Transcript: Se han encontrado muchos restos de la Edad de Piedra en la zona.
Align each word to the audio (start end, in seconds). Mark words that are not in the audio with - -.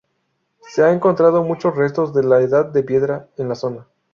Se 0.73 0.83
han 0.83 0.95
encontrado 0.95 1.43
muchos 1.43 1.75
restos 1.75 2.11
de 2.11 2.23
la 2.23 2.41
Edad 2.41 2.65
de 2.71 2.81
Piedra 2.81 3.27
en 3.37 3.49
la 3.49 3.53
zona. 3.53 3.87